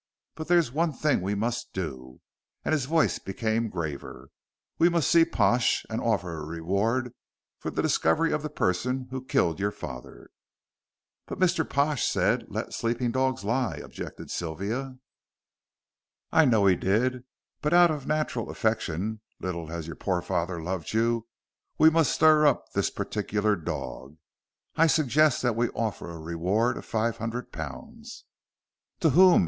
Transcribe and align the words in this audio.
"But 0.33 0.47
there's 0.47 0.71
one 0.71 0.93
thing 0.93 1.21
we 1.21 1.35
must 1.35 1.73
do" 1.73 2.21
and 2.65 2.73
his 2.73 2.85
voice 2.85 3.19
became 3.19 3.69
graver 3.69 4.31
"we 4.79 4.89
must 4.89 5.07
see 5.11 5.23
Pash 5.25 5.85
and 5.91 6.01
offer 6.01 6.39
a 6.39 6.43
reward 6.43 7.13
for 7.59 7.69
the 7.69 7.83
discovery 7.83 8.33
of 8.33 8.41
the 8.41 8.49
person 8.49 9.09
who 9.11 9.23
killed 9.23 9.59
your 9.59 9.69
father." 9.69 10.31
"But 11.27 11.37
Mr. 11.37 11.69
Pash 11.69 12.03
said 12.03 12.45
let 12.47 12.73
sleeping 12.73 13.11
dogs 13.11 13.43
lie," 13.43 13.75
objected 13.75 14.31
Sylvia. 14.31 14.97
"I 16.31 16.45
know 16.45 16.65
he 16.65 16.75
did, 16.75 17.23
but 17.61 17.71
out 17.71 17.91
of 17.91 18.07
natural 18.07 18.49
affection, 18.49 19.21
little 19.39 19.71
as 19.71 19.85
your 19.85 19.95
poor 19.95 20.23
father 20.23 20.59
loved 20.59 20.93
you, 20.93 21.27
we 21.77 21.91
must 21.91 22.11
stir 22.13 22.47
up 22.47 22.71
this 22.71 22.89
particular 22.89 23.55
dog. 23.55 24.17
I 24.75 24.87
suggest 24.87 25.43
that 25.43 25.55
we 25.55 25.69
offer 25.69 26.09
a 26.09 26.17
reward 26.17 26.77
of 26.77 26.85
five 26.85 27.17
hundred 27.17 27.51
pounds." 27.51 28.25
"To 29.01 29.11
whom?" 29.11 29.39